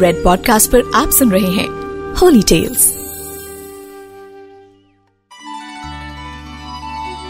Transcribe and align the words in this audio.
Red 0.00 0.22
podcast 0.24 0.70
पर 0.70 0.82
आप 0.94 1.10
सुन 1.10 1.30
रहे 1.30 1.50
हैं 1.50 1.68
होली 2.14 2.42
टेल्स 2.42 2.92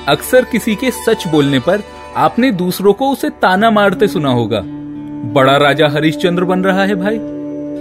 अक्सर 0.09 0.45
किसी 0.45 0.75
के 0.75 0.91
सच 0.91 1.27
बोलने 1.29 1.59
पर 1.59 1.83
आपने 2.17 2.51
दूसरों 2.53 2.93
को 2.93 3.11
उसे 3.11 3.29
ताना 3.29 3.71
मारते 3.71 4.09
सुना 4.09 4.31
होगा। 4.31 4.61
बड़ा 5.33 5.57
राजा 5.57 5.89
हरिश्चंद्र 5.89 6.45
बन 6.45 6.61
रहा 6.61 6.85
है 6.85 6.95
भाई। 6.95 7.19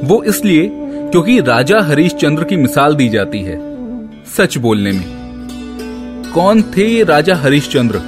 वो 0.07 0.23
इसलिए 0.23 0.69
क्योंकि 0.73 1.39
राजा 1.39 1.81
हरिश्चंद्र 1.81 2.43
की 2.43 2.55
मिसाल 2.55 2.95
दी 2.95 3.09
जाती 3.09 3.39
है, 3.39 3.59
सच 4.25 4.57
बोलने 4.57 4.91
में। 4.91 6.31
कौन 6.33 6.61
थे 6.61 6.87
ये 6.87 7.03
राजा 7.03 7.35
हरिश्चंद्र? 7.35 8.01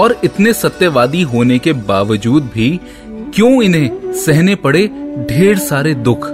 और 0.00 0.20
इतने 0.24 0.52
सत्यवादी 0.52 1.22
होने 1.22 1.58
के 1.58 1.72
बावजूद 1.72 2.50
भी 2.54 2.80
क्यों 3.08 3.62
इन्हें 3.62 4.05
सहने 4.16 4.54
पड़े 4.54 4.86
ढेर 5.30 5.58
सारे 5.58 5.94
दुख 5.94 6.26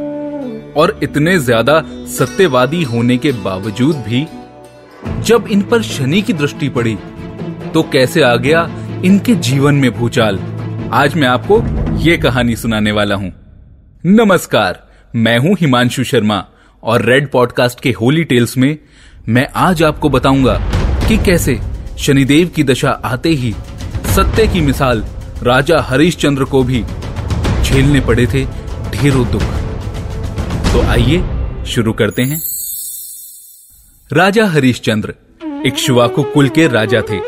और 0.76 1.00
इतने 1.02 1.38
ज़्यादा 1.38 1.82
सत्यवादी 2.06 2.82
होने 2.82 3.16
के 3.16 3.32
बावजूद 3.32 3.96
भी 3.96 4.26
जब 5.22 5.46
इन 5.50 5.62
पर 5.62 5.82
शनि 5.82 6.22
की 6.22 6.32
दृष्टि 6.32 6.68
पड़ी 6.68 6.98
तो 7.74 7.82
कैसे 7.82 8.22
आ 8.22 8.36
गया 8.36 8.70
इनके 9.04 9.34
जीवन 9.34 9.74
में 9.74 9.90
भूचाल? 9.90 10.38
आज 10.92 11.14
मैं 11.14 11.28
आपको 11.28 11.62
ये 11.98 12.16
कहानी 12.16 12.56
सुनाने 12.56 12.92
वाला 12.92 13.14
हूँ। 13.14 13.32
नमस्कार, 14.06 14.88
मैं 15.16 15.38
हूँ 15.38 15.56
हिमांशु 15.60 16.04
शर्मा 16.04 16.46
और 16.82 17.02
रेड 17.02 17.30
पॉडकास्ट 17.30 17.80
के 17.80 17.90
होली 17.90 18.24
टेल्स 18.24 18.56
में 18.56 18.78
मैं 19.28 19.48
आज 19.56 19.82
आपको 19.82 20.08
बताऊँगा 20.08 20.58
कि 21.08 21.16
कैसे 21.16 21.60
शनिदेव 21.98 22.48
की 22.48 22.64
दशा 22.64 22.90
आते 22.90 23.28
ही 23.28 23.52
सत्य 24.16 24.46
की 24.46 24.60
मिसाल 24.60 25.04
राजा 25.42 25.80
हरिश्चंद्र 25.80 26.44
को 26.44 26.62
भी 26.64 26.84
झेलने 27.72 28.00
पड़े 28.00 28.26
थे 28.26 28.44
ढेरों 28.92 29.24
दुख 29.30 29.42
तो 30.72 30.82
आइए 30.90 31.18
शुरू 31.64 31.92
करते 31.92 32.22
हैं। 32.22 32.40
राजा 34.10 34.46
हरिश्चंद्र 34.46 35.14
इक्ष्वाकु 35.66 36.22
कुल 36.22 36.48
के 36.48 36.66
राजा 36.68 37.00
थे, 37.00 37.18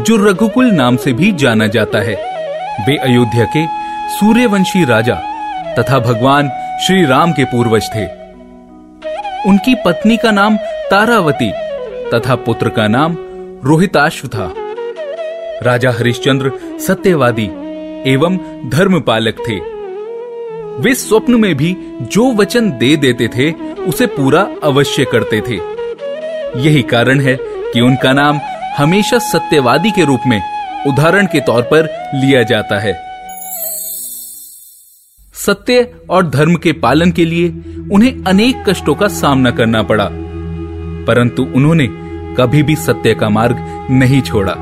जो 0.00 0.16
रघुकुल 0.16 0.70
नाम 0.72 0.96
से 0.96 1.12
भी 1.12 1.30
जाना 1.32 1.66
जाता 1.66 1.98
है। 1.98 2.14
वे 2.86 2.96
अयोध्या 2.98 3.44
के 3.56 3.66
सूर्यवंशी 4.10 4.84
राजा 4.84 5.14
तथा 5.78 5.98
भगवान 5.98 6.48
श्री 6.86 7.04
राम 7.06 7.32
के 7.32 7.44
पूर्वज 7.44 7.88
थे। 7.94 8.04
उनकी 9.48 9.74
पत्नी 9.84 10.16
का 10.16 10.30
नाम 10.30 10.56
तारावती 10.90 11.50
तथा 12.10 12.34
पुत्र 12.46 12.68
का 12.68 12.88
नाम 12.88 13.16
रोहिताश्व 13.64 14.28
था। 14.28 14.52
राजा 15.62 15.90
हरिश्चंद्र 15.90 16.52
सत्यवादी 16.80 17.48
एवं 18.06 18.36
धर्मपालक 18.70 19.36
थे। 19.48 19.58
वे 20.80 20.94
स्वप्न 20.94 21.34
में 21.34 21.54
भी 21.54 21.76
जो 22.02 22.32
वचन 22.32 22.70
दे 22.70 22.96
देते 22.96 23.28
थे, 23.28 23.52
उसे 23.82 24.06
पूरा 24.06 24.48
अवश्य 24.64 25.04
करते 25.04 25.40
थे। 25.40 25.54
यही 26.60 26.82
कारण 26.82 27.20
है 27.20 27.38
कि 27.42 27.80
उनका 27.80 28.12
नाम 28.12 28.38
हमेशा 28.78 29.18
सत्यवादी 29.18 29.90
के 29.90 30.04
रूप 30.04 30.20
में, 30.26 30.42
उदाहरण 30.86 31.26
के 31.26 31.40
तौर 31.40 31.62
पर 31.62 32.10
लिया 32.14 32.42
जाता 32.42 32.78
है। 32.78 32.92
सत्य 35.34 35.94
और 36.10 36.30
धर्म 36.30 36.54
के 36.54 36.72
पालन 36.72 37.10
के 37.10 37.24
लिए 37.24 37.48
उन्हें 37.92 38.24
अनेक 38.24 38.64
कष्टों 38.68 38.94
का 38.94 39.08
सामना 39.08 39.50
करना 39.50 39.82
पड़ा। 39.82 40.08
परंतु 41.06 41.42
उन्होंने 41.42 41.88
कभी 42.34 42.62
भी 42.62 42.76
सत्य 42.76 43.14
का 43.14 43.28
मार्ग 43.28 43.88
नहीं 43.90 44.22
छोड़ा। 44.22 44.52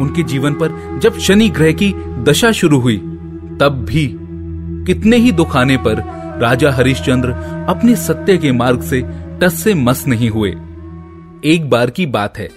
उनके 0.00 0.22
जीवन 0.22 0.52
पर 0.52 0.98
जब 1.02 1.18
शनि 1.18 1.48
ग्रह 1.48 1.72
की 1.72 1.94
दशा 2.22 2.52
शुरू 2.52 2.80
हुई, 2.80 2.96
तब 3.60 3.86
भी 3.88 4.18
कितने 4.88 5.16
ही 5.16 5.32
दुख 5.32 5.56
आने 5.56 5.76
पर 5.76 5.96
राजा 6.40 6.70
हरिश्चंद्र 6.70 7.30
अपने 7.68 7.96
सत्य 7.96 8.36
के 8.38 8.52
मार्ग 8.52 8.82
से 8.82 9.02
टस 9.40 9.54
से 9.54 9.74
मस 9.74 10.06
नहीं 10.06 10.30
हुए। 10.30 10.50
एक 11.44 11.68
बार 11.70 11.90
की 11.90 12.06
बात 12.06 12.38
है। 12.38 12.48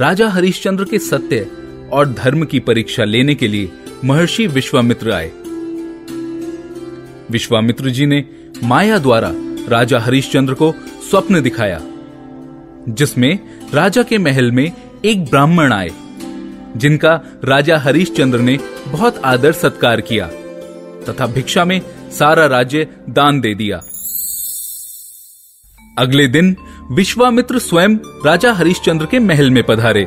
राजा 0.00 0.28
हरिश्चंद्र 0.28 0.84
के 0.84 0.98
सत्य 0.98 1.46
और 1.92 2.12
धर्म 2.12 2.44
की 2.44 2.60
परीक्षा 2.60 3.04
लेने 3.04 3.34
के 3.34 3.48
लिए 3.48 3.72
महर्षि 4.04 4.46
विश्वामित्र 4.46 5.12
आए। 5.12 5.30
विश्वामित्र 7.30 7.90
जी 7.90 8.06
ने 8.06 8.24
माया 8.64 8.98
द्वारा 8.98 9.30
राजा 9.68 9.98
हरिश्चंद्र 9.98 10.54
को 10.54 10.74
स्वप्न 11.10 11.42
दिखाया, 11.42 11.80
जिसमें 12.88 13.38
राजा 13.74 14.02
के 14.02 14.18
महल 14.18 14.52
में 14.52 14.72
एक 15.04 15.24
ब्राह्मण 15.24 15.72
आए, 15.72 15.90
जिनका 16.76 17.20
राजा 17.44 17.78
हरिश्चंद्र 17.78 18.38
ने 18.38 18.58
बहुत 18.88 19.18
आदर 19.24 19.52
सत्कार 19.52 20.00
किया। 20.00 20.30
तथा 21.08 21.26
भिक्षा 21.26 21.64
में 21.64 21.80
सारा 22.10 22.46
राज्य 22.46 22.86
दान 23.10 23.40
दे 23.40 23.54
दिया। 23.54 23.82
अगले 25.98 26.26
दिन 26.26 26.56
विश्वामित्र 26.92 27.58
स्वयं 27.58 27.96
राजा 28.26 28.52
हरिश्चंद्र 28.52 29.06
के 29.06 29.18
महल 29.18 29.50
में 29.50 29.62
पधारे। 29.62 30.06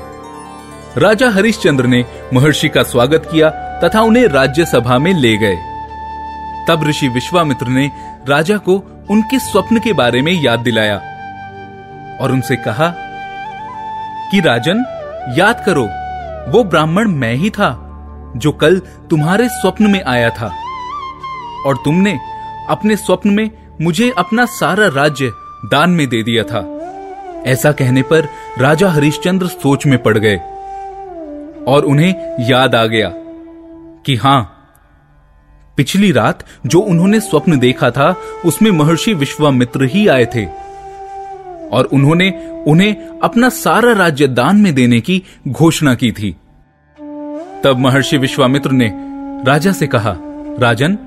राजा 0.97 1.29
हरिश्चंद्र 1.29 1.85
ने 1.85 2.05
महर्षि 2.33 2.69
का 2.69 2.83
स्वागत 2.83 3.29
किया 3.31 3.49
तथा 3.49 4.01
उन्हें 4.01 4.27
राज्यसभा 4.27 4.97
में 4.97 5.13
ले 5.13 5.37
गए। 5.37 5.55
तब 6.67 6.83
ऋषि 6.87 7.07
विश्वामित्र 7.07 7.67
ने 7.67 7.91
राजा 8.29 8.57
को 8.57 9.05
उनके 9.09 9.39
स्वप्न 9.39 9.79
के 9.79 9.93
बारे 9.93 10.21
में 10.21 10.31
याद 10.31 10.59
दिलाया 10.59 10.97
और 12.21 12.31
उनसे 12.31 12.55
कहा 12.55 12.87
कि 14.31 14.39
राजन, 14.39 14.85
याद 15.37 15.63
करो, 15.65 15.83
वो 16.51 16.63
ब्राह्मण 16.63 17.07
मैं 17.07 17.33
ही 17.33 17.49
था, 17.49 17.83
जो 18.35 18.51
कल 18.51 18.79
तुम्हारे 19.09 19.49
स्वप्न 19.49 19.91
में 19.91 20.03
आया 20.03 20.29
था। 20.29 20.66
और 21.65 21.77
तुमने 21.85 22.19
अपने 22.69 22.95
स्वप्न 22.95 23.29
में 23.29 23.49
मुझे 23.81 24.11
अपना 24.17 24.45
सारा 24.45 24.87
राज्य 24.87 25.31
दान 25.65 25.89
में 25.89 26.07
दे 26.09 26.23
दिया 26.23 26.43
था। 26.43 26.65
ऐसा 27.45 27.71
कहने 27.71 28.01
पर 28.01 28.27
राजा 28.57 28.89
हरिश्चंद्र 28.89 29.47
सोच 29.47 29.85
में 29.85 30.03
पड़ 30.03 30.17
गए 30.17 30.37
और 31.67 31.85
उन्हें 31.85 32.13
याद 32.49 32.75
आ 32.75 32.85
गया 32.85 33.11
कि 34.05 34.15
हाँ, 34.15 34.53
पिछली 35.77 36.11
रात 36.11 36.43
जो 36.65 36.79
उन्होंने 36.79 37.19
स्वप्न 37.19 37.59
देखा 37.59 37.91
था, 37.91 38.15
उसमें 38.45 38.71
महर्षि 38.71 39.13
विश्वामित्र 39.13 39.83
ही 39.83 40.07
आए 40.07 40.25
थे 40.25 40.45
और 41.71 41.89
उन्होंने 41.93 42.29
उन्हें 42.67 43.19
अपना 43.23 43.49
सारा 43.49 43.93
राज्य 43.93 44.27
दान 44.27 44.57
में 44.57 44.73
देने 44.75 44.99
की 45.01 45.23
घोषणा 45.47 45.95
की 45.95 46.11
थी। 46.11 46.35
तब 47.63 47.75
महर्षि 47.77 48.17
विश्वामित्र 48.17 48.71
ने 48.71 48.91
राजा 49.45 49.71
से 49.71 49.87
कहा, 49.87 50.15
राजन 50.59 50.97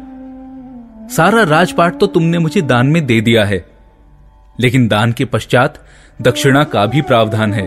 सारा 1.17 1.43
राजपाट 1.43 2.01
तो 2.01 2.07
तुमने 2.07 2.39
मुझे 2.39 2.63
दान 2.63 2.87
में 2.87 3.07
दे 3.07 3.21
दिया 3.21 3.45
है। 3.45 3.67
लेकिन 4.61 4.89
दान 4.89 5.13
के 5.13 5.25
पश्चात 5.25 5.87
दक्षिणा 6.23 6.65
का 6.65 6.87
भी 6.87 7.03
प्रावधान 7.03 7.55
है। 7.55 7.67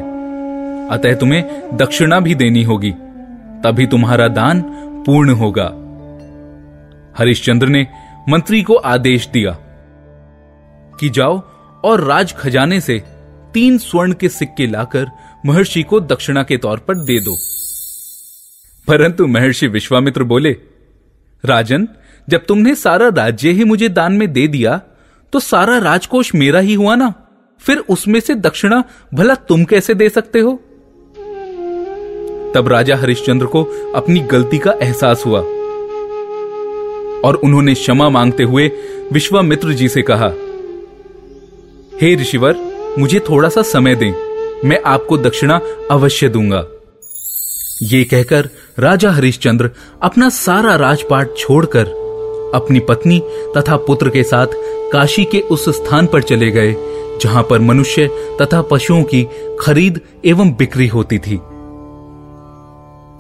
अतः 0.90 1.16
तुम्हें 1.16 1.78
दक्षिणा 1.78 2.20
भी 2.20 2.36
देनी 2.36 2.64
होगी। 2.64 2.92
तभी 3.64 3.88
तुम्हारा 3.88 4.28
दान 4.28 4.62
पूर्ण 5.06 5.30
होगा। 5.30 5.66
हरिश्चंद्र 7.18 7.68
ने 7.68 7.88
मंत्री 8.30 8.64
को 8.64 8.76
आदेश 8.76 9.28
दिया 9.28 9.52
कि 11.00 11.10
जाओ 11.10 11.40
और 11.84 12.02
राज 12.02 12.34
खजाने 12.34 12.82
से 12.82 13.04
तीन 13.54 13.78
स्वर्ण 13.78 14.14
के 14.14 14.30
सिक्के 14.30 14.68
लाकर 14.68 15.12
महर्षि 15.46 15.84
को 15.84 16.00
दक्षिणा 16.00 16.44
के 16.44 16.58
तौर 16.58 16.78
पर 16.78 16.96
दे 16.96 17.20
दो। 17.20 17.38
परंतु 18.88 19.28
महर्षि 19.28 19.68
विश्वामित्र 19.68 20.24
बोले, 20.24 20.58
राजन 21.46 21.88
जब 22.30 22.46
तुमने 22.46 22.76
सारा 22.76 23.08
राज्य 23.08 23.50
ही 23.50 23.64
मुझे 23.64 23.90
दान 23.90 24.14
में 24.14 24.34
दे 24.34 24.48
दिया 24.48 24.82
तो 25.34 25.40
सारा 25.40 25.78
राजकोष 25.78 26.36
मेरा 26.36 26.60
ही 26.60 26.74
हुआ 26.74 26.96
ना? 26.96 27.14
फिर 27.60 27.78
उसमें 27.78 28.20
से 28.20 28.36
दक्षिणा 28.36 28.84
भला 29.14 29.36
तुम 29.36 29.64
कैसे 29.64 29.94
दे 29.94 30.10
सकते 30.10 30.40
हो? 30.40 30.54
तब 32.56 32.68
राजा 32.68 32.98
हरिश्चंद्र 32.98 33.46
को 33.46 33.64
अपनी 33.96 34.20
गलती 34.20 34.58
का 34.58 34.72
एहसास 34.72 35.24
हुआ, 35.26 35.40
और 37.22 37.40
उन्होंने 37.44 37.74
क्षमा 37.74 38.10
मांगते 38.10 38.44
हुए 38.44 38.72
विश्वामित्र 39.12 39.74
जी 39.74 39.90
से 39.90 40.02
कहा, 40.02 40.28
हे 42.02 42.12
hey 42.12 42.22
ऋषिवर, 42.22 42.56
मुझे 43.00 43.20
थोड़ा 43.20 43.50
सा 43.50 43.62
समय 43.62 43.96
दें, 43.96 44.12
मैं 44.66 44.82
आपको 44.86 45.18
दक्षिणा 45.18 45.60
अवश्य 45.92 46.30
दूँगा। 46.30 46.66
ये 47.84 48.04
कहकर 48.04 48.50
राजा 48.80 49.12
हरिश्चंद्र 49.12 49.70
अपना 50.02 50.30
सारा 50.30 50.76
राजपाट 50.76 51.28
छोड़कर 51.38 52.03
अपनी 52.54 52.80
पत्नी 52.80 53.20
तथा 53.58 53.78
पुत्र 53.78 54.10
के 54.10 54.24
साथ 54.24 54.48
काशी 54.92 55.24
के 55.26 55.40
उस 55.52 55.70
स्थान 55.70 56.08
पर 56.08 56.22
चले 56.22 56.50
गए, 56.52 56.76
जहाँ 57.22 57.44
पर 57.44 57.60
मनुष्य 57.60 58.08
तथा 58.42 58.62
पशुओं 58.62 59.04
की 59.04 59.24
खरीद 59.60 60.00
एवं 60.26 60.54
बिक्री 60.54 60.88
होती 60.88 61.20
थी। 61.20 61.36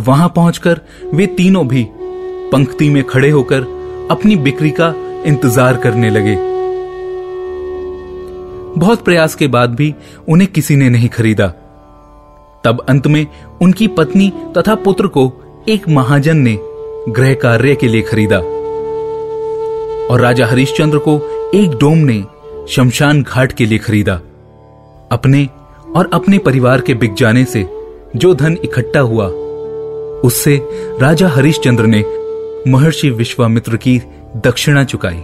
वहाँ 0.03 0.31
पहुंचकर 0.35 0.81
वे 1.13 1.25
तीनों 1.27 1.67
भी 1.67 1.87
पंक्ति 2.51 2.89
में 2.89 3.03
खड़े 3.03 3.29
होकर 3.29 3.61
अपनी 4.11 4.35
बिक्री 4.35 4.71
का 4.71 4.93
इंतज़ार 5.25 5.77
करने 5.77 6.09
लगे। 6.09 6.35
बहुत 8.79 9.03
प्रयास 9.05 9.35
के 9.35 9.47
बाद 9.47 9.75
भी 9.75 9.93
उन्हें 10.29 10.51
किसी 10.51 10.75
ने 10.75 10.89
नहीं 10.89 11.09
खरीदा। 11.09 11.47
तब 12.63 12.85
अंत 12.89 13.07
में 13.07 13.25
उनकी 13.61 13.87
पत्नी 13.87 14.31
तथा 14.57 14.75
पुत्र 14.75 15.07
को 15.07 15.31
एक 15.69 15.87
महाजन 15.89 16.37
ने 16.37 16.57
गृह 17.09 17.33
कार्य 17.33 17.75
के 17.75 17.87
लिए 17.87 18.01
खरीदा। 18.01 18.39
और 20.11 20.21
राजा 20.21 20.47
हरिश्चंद्र 20.47 20.97
को 20.97 21.19
एक 21.55 21.71
डोम 21.71 21.97
ने 21.97 22.23
शमशान 22.69 23.21
घाट 23.23 23.51
के 23.51 23.65
लिए 23.65 23.77
खरीदा। 23.77 24.13
अपने 25.11 25.49
और 25.95 26.09
अपने 26.13 26.37
परिवार 26.37 26.81
के 26.81 26.93
बिक 26.93 27.13
जाने 27.13 27.45
से 27.45 27.67
जो 28.15 28.33
धन 28.33 28.57
इकट्ठा 28.63 28.99
हुआ, 28.99 29.27
उससे 30.19 30.55
राजा 31.01 31.29
हरिश्चंद्र 31.29 31.85
ने 31.85 32.03
महर्षि 32.67 33.09
विश्वामित्र 33.09 33.77
की 33.77 34.01
दक्षिणा 34.37 34.83
चुकाई। 34.83 35.23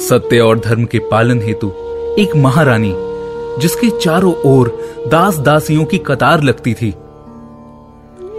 सत्य 0.00 0.40
और 0.40 0.58
धर्म 0.58 0.84
के 0.84 0.98
पालन 0.98 1.40
हेतु 1.42 1.68
एक 2.18 2.36
महारानी, 2.36 2.94
जिसके 3.60 3.90
चारों 3.98 4.34
ओर 4.46 4.68
दास 5.08 5.38
दासियों 5.38 5.84
की 5.84 5.98
कतार 5.98 6.42
लगती 6.42 6.74
थी, 6.74 6.90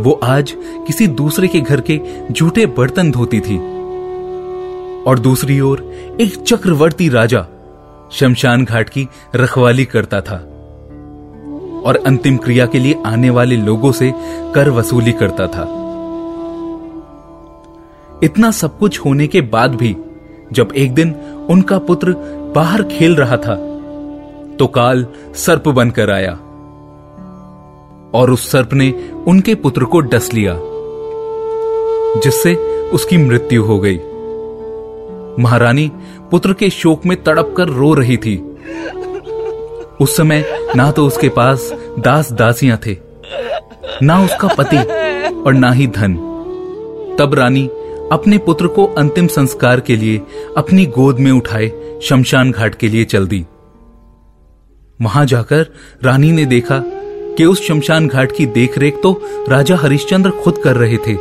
वो 0.02 0.20
आज 0.24 0.54
किसी 0.88 1.08
दूसरे 1.08 1.48
के 1.48 1.60
घर 1.62 1.82
के 1.82 2.00
झूठे 2.32 2.66
बर्तन 2.66 3.12
धोती 3.12 3.40
थी। 3.40 3.79
और 5.08 5.20
दूसरी 5.20 5.60
ओर 5.60 5.80
एक 6.22 6.36
चक्रवर्ती 6.36 7.10
राजा 7.10 7.46
शमशान 8.12 8.66
घाट 8.66 8.90
की 8.90 9.08
रखवाली 9.36 9.86
करता 9.86 10.22
था 10.22 10.38
और 11.86 12.04
अंतिम 12.06 12.38
क्रिया 12.38 12.66
के 12.66 12.80
लिए 12.80 13.02
आने 13.06 13.30
वाले 13.30 13.56
लोगों 13.56 13.92
से 13.92 14.12
कर 14.56 14.70
वसूली 14.70 15.12
करता 15.12 15.48
था। 15.48 15.64
इतना 18.24 18.52
सब 18.52 18.78
कुछ 18.78 19.00
होने 19.00 19.28
के 19.28 19.42
बाद 19.42 19.76
भी 19.76 19.96
जब 20.54 20.74
एक 20.76 20.94
दिन 20.94 21.16
उनका 21.50 21.78
पुत्र 21.78 22.14
बाहर 22.56 22.84
खेल 22.84 23.16
रहा 23.16 23.38
था 23.38 23.56
तो 24.58 24.68
काल 24.68 25.06
सर्प 25.36 25.68
बनकर 25.70 26.12
आया 26.12 26.32
और 28.14 28.32
उस 28.32 28.52
सर्प 28.52 28.74
ने 28.74 28.92
उनके 29.28 29.56
पुत्र 29.56 29.86
को 29.86 30.00
डस 30.00 30.34
लिया, 30.34 30.56
जिससे 32.20 32.56
उसकी 32.94 33.18
मृत्यु 33.18 33.64
हो 33.64 33.80
गई। 33.80 34.00
महारानी 35.40 35.90
पुत्र 36.32 36.54
के 36.54 36.70
शोक 36.70 37.06
में 37.06 37.22
तड़प 37.24 37.54
कर 37.58 37.70
रो 37.70 37.94
रही 37.94 38.18
थी। 38.18 38.38
उस 40.02 40.16
समय 40.18 40.46
ना 40.76 40.90
तो 40.92 41.06
उसके 41.08 41.30
पास 41.30 41.70
दास 42.00 42.32
दासियाँ 42.32 42.80
थे, 42.86 42.98
ना 44.04 44.24
उसका 44.24 44.48
पति 44.54 44.78
और 45.38 45.54
ना 45.54 45.72
ही 45.72 45.88
धन। 45.90 46.16
तब 47.20 47.34
रानी 47.34 47.66
अपने 48.12 48.38
पुत्र 48.38 48.68
को 48.68 48.86
अंतिम 48.98 49.28
संस्कार 49.28 49.80
के 49.80 49.96
लिए 49.96 50.22
अपनी 50.58 50.86
गोद 50.88 51.20
में 51.20 51.32
उठाए 51.32 51.72
शमशान 52.04 52.52
घाट 52.52 52.76
के 52.76 52.88
लिए 52.88 53.06
चल 53.06 53.28
दी। 53.28 53.46
वहाँ 55.00 55.26
जाकर 55.26 55.66
रानी 56.04 56.32
ने 56.32 56.46
देखा 56.46 56.82
कि 57.38 57.46
उस 57.46 57.68
शमशान 57.68 58.08
घाट 58.08 58.32
की 58.32 58.46
देखरेख 58.48 59.00
तो 59.04 59.12
राजा 59.50 59.76
हरिश्चंद्र 59.78 60.30
खुद 60.44 60.58
कर 60.58 60.76
रहे 60.76 60.98
थे। 60.98 61.14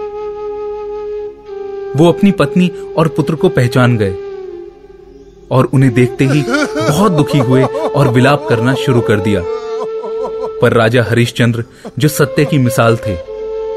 वो 1.98 2.08
अपनी 2.08 2.30
पत्नी 2.30 2.70
और 2.96 3.08
पुत्र 3.08 3.34
को 3.34 3.48
पहचान 3.48 3.96
गए 3.96 4.14
और 5.50 5.68
उन्हें 5.74 5.92
देखते 5.94 6.24
ही 6.24 6.42
बहुत 6.78 7.12
दुखी 7.12 7.38
हुए 7.38 7.62
और 7.62 8.08
विलाप 8.08 8.46
करना 8.48 8.74
शुरू 8.74 9.00
कर 9.00 9.20
दिया। 9.20 9.42
पर 10.60 10.72
राजा 10.72 11.02
हरिश्चंद्र, 11.04 11.64
जो 11.98 12.08
सत्य 12.08 12.44
की 12.44 12.58
मिसाल 12.58 12.96
थे, 12.96 13.16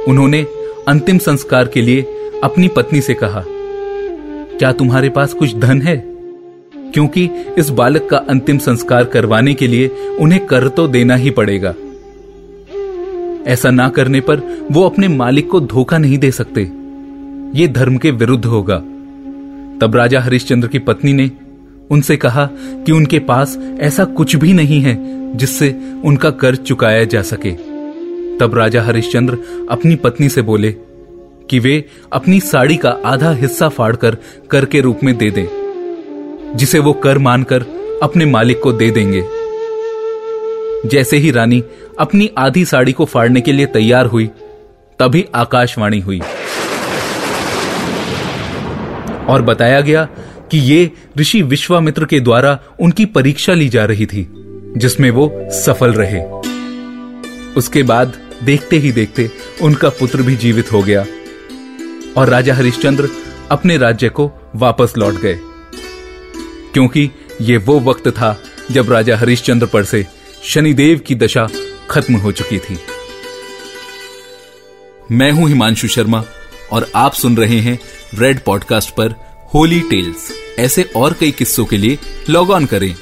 उन्होंने 0.07 0.45
अंतिम 0.87 1.17
संस्कार 1.17 1.67
के 1.67 1.81
लिए 1.81 2.01
अपनी 2.43 2.67
पत्नी 2.67 3.01
से 3.01 3.13
कहा, 3.13 3.43
क्या 3.47 4.71
तुम्हारे 4.71 5.09
पास 5.09 5.33
कुछ 5.33 5.55
धन 5.55 5.81
है? 5.81 5.95
क्योंकि 6.93 7.29
इस 7.57 7.69
बालक 7.69 8.07
का 8.09 8.17
अंतिम 8.17 8.57
संस्कार 8.57 9.03
करवाने 9.03 9.53
के 9.53 9.67
लिए 9.67 9.87
उन्हें 10.19 10.45
कर 10.45 10.67
तो 10.67 10.87
देना 10.87 11.15
ही 11.15 11.29
पड़ेगा। 11.29 11.73
ऐसा 13.51 13.69
ना 13.69 13.89
करने 13.89 14.21
पर 14.21 14.41
वो 14.71 14.85
अपने 14.85 15.07
मालिक 15.07 15.49
को 15.49 15.59
धोखा 15.59 15.97
नहीं 15.97 16.17
दे 16.17 16.31
सकते। 16.31 16.80
ये 17.55 17.67
धर्म 17.67 17.97
के 17.97 18.11
विरुद्ध 18.11 18.45
होगा। 18.45 18.75
तब 19.81 19.95
राजा 19.95 20.19
हरिश्चंद्र 20.21 20.67
की 20.67 20.79
पत्नी 20.79 21.13
ने 21.13 21.31
उनसे 21.89 22.17
कहा 22.17 22.45
कि 22.53 22.91
उनके 22.91 23.19
पास 23.19 23.57
ऐसा 23.79 24.05
कुछ 24.05 24.35
भी 24.35 24.53
नहीं 24.53 24.79
है 24.81 24.95
जिससे 25.37 25.69
उनका 26.05 26.29
कर्ज 26.29 26.59
चुकाया 26.59 27.03
जा 27.03 27.21
सके। 27.21 27.51
तब 28.37 28.51
राजा 28.55 28.83
हरिश्चंद्र 28.83 29.37
अपनी 29.69 29.95
पत्नी 29.95 30.29
से 30.29 30.41
बोले 30.41 30.71
कि 31.49 31.59
वे 31.59 31.83
अपनी 32.13 32.39
साड़ी 32.39 32.77
का 32.77 32.89
आधा 33.05 33.31
हिस्सा 33.31 33.69
फाड़कर 33.69 34.17
कर 34.51 34.65
के 34.65 34.81
रूप 34.81 34.99
में 35.03 35.17
दे 35.17 35.31
दें, 35.31 35.45
जिसे 36.55 36.79
वो 36.79 36.93
कर 36.93 37.17
मानकर 37.17 37.65
अपने 38.03 38.25
मालिक 38.25 38.59
को 38.59 38.71
दे 38.73 38.89
देंगे। 38.91 39.23
जैसे 40.89 41.17
ही 41.17 41.31
रानी 41.31 41.63
अपनी 41.99 42.29
आधी 42.37 42.65
साड़ी 42.65 42.91
को 42.91 43.05
फाड़ने 43.05 43.41
के 43.41 43.51
लिए 43.51 43.65
तैयार 43.65 44.05
हुई, 44.05 44.27
तभी 44.99 45.25
आकाशवाणी 45.35 45.99
हुई। 45.99 46.21
और 49.29 49.41
बताया 49.41 49.81
गया 49.81 50.05
कि 50.51 50.57
ये 50.57 50.91
ऋषि 51.17 51.41
विश्वामित्र 51.41 52.05
के 52.05 52.19
द्वारा 52.19 52.59
उनकी 52.79 53.05
परीक्षा 53.05 53.53
ली 53.53 53.69
जा 53.69 53.85
रही 53.85 54.05
थी, 54.05 54.27
जिसमें 54.77 55.11
वो 55.11 55.47
सफल 55.51 55.93
रहे। 55.93 56.21
उसके 57.53 57.83
बाद 57.83 58.17
देखते 58.43 58.77
ही 58.77 58.91
देखते 58.91 59.31
उनका 59.61 59.89
पुत्र 59.89 60.21
भी 60.21 60.35
जीवित 60.35 60.71
हो 60.71 60.83
गया 60.83 61.05
और 62.17 62.29
राजा 62.29 62.55
हरिश्चंद्र 62.55 63.09
अपने 63.51 63.77
राज्य 63.77 64.09
को 64.09 64.31
वापस 64.55 64.93
लौट 64.97 65.13
गए। 65.13 65.39
क्योंकि 66.73 67.09
ये 67.41 67.57
वो 67.57 67.79
वक्त 67.79 68.07
था 68.07 68.41
जब 68.71 68.91
राजा 68.91 69.17
हरिश्चंद्र 69.17 69.67
पर 69.67 69.83
से 69.83 70.05
शनिदेव 70.43 70.99
की 70.99 71.15
दशा 71.15 71.47
खत्म 71.89 72.15
हो 72.15 72.31
चुकी 72.31 72.59
थी। 72.59 72.79
मैं 75.11 75.31
हूँ 75.31 75.47
हिमांशु 75.47 75.87
शर्मा 75.87 76.23
और 76.71 76.89
आप 76.95 77.13
सुन 77.13 77.35
रहे 77.37 77.59
हैं 77.59 77.77
रेड 78.15 78.39
पॉडकास्ट 78.43 78.89
पर 78.95 79.15
होली 79.53 79.79
टेल्स 79.89 80.31
ऐसे 80.59 80.83
और 80.95 81.13
कई 81.19 81.31
किस्सों 81.31 81.65
के 81.65 81.77
लिए 81.77 81.97
लॉग 82.29 82.51
ऑन 82.51 82.65
करें 82.65 82.93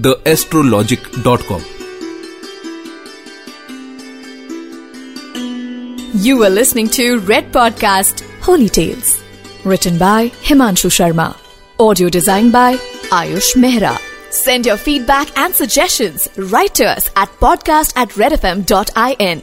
the 0.00 0.14
astrologic 0.26 1.08
dot 1.24 1.46
com 1.48 1.62
you 6.24 6.42
are 6.44 6.50
listening 6.50 6.88
to 6.88 7.14
red 7.28 7.52
podcast 7.52 8.24
holy 8.48 8.68
tales 8.74 9.16
return 9.66 9.98
by 9.98 10.30
Himanshu 10.44 10.88
Sharma 10.90 11.32
audio 11.78 12.08
design 12.08 12.50
by 12.50 12.78
Ayush 13.12 13.56
Mehra 13.56 13.96
send 14.34 14.66
your 14.66 14.76
feedback 14.78 15.38
and 15.38 15.54
suggestion 15.54 16.44
writers 16.52 17.08
at 17.08 17.38
podcast 17.40 17.98
at 17.98 18.18
red 18.18 18.32
F 18.32 18.46
M 18.46 18.62
dot 18.70 18.90
I 18.96 19.16
N 19.20 19.42